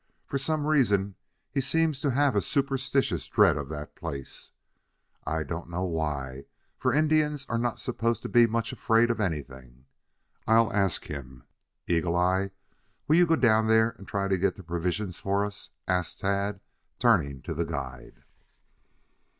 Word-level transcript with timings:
For 0.25 0.39
some 0.39 0.65
reason 0.65 1.13
he 1.51 1.61
seems 1.61 1.99
to 2.01 2.09
have 2.09 2.35
a 2.35 2.41
superstitious 2.41 3.27
dread 3.27 3.55
of 3.55 3.69
that 3.69 3.95
place. 3.95 4.49
I 5.27 5.43
don't 5.43 5.69
know 5.69 5.83
why, 5.83 6.45
for 6.79 6.91
Indians 6.91 7.45
are 7.49 7.59
not 7.59 7.77
supposed 7.79 8.23
to 8.23 8.27
be 8.27 8.47
much 8.47 8.73
afraid 8.73 9.11
of 9.11 9.21
anything. 9.21 9.85
I'll 10.47 10.73
ask 10.73 11.05
him. 11.05 11.43
Eagle 11.85 12.15
eye, 12.15 12.49
will 13.07 13.17
you 13.17 13.27
go 13.27 13.35
down 13.35 13.67
there 13.67 13.91
and 13.99 14.07
try 14.07 14.27
to 14.27 14.39
get 14.39 14.55
the 14.55 14.63
provisions 14.63 15.19
for 15.19 15.45
us?" 15.45 15.69
asked 15.87 16.21
Tad, 16.21 16.61
turning 16.97 17.43
to 17.43 17.53
the 17.53 17.65
guide. 17.65 18.23